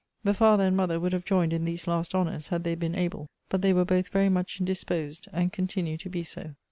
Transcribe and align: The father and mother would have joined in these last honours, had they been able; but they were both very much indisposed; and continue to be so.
The 0.23 0.33
father 0.33 0.63
and 0.63 0.75
mother 0.75 0.99
would 0.99 1.13
have 1.13 1.25
joined 1.25 1.53
in 1.53 1.65
these 1.65 1.85
last 1.85 2.15
honours, 2.15 2.47
had 2.47 2.63
they 2.63 2.73
been 2.73 2.95
able; 2.95 3.27
but 3.49 3.61
they 3.61 3.71
were 3.71 3.85
both 3.85 4.07
very 4.07 4.29
much 4.29 4.59
indisposed; 4.59 5.27
and 5.31 5.53
continue 5.53 5.95
to 5.97 6.09
be 6.09 6.23
so. 6.23 6.55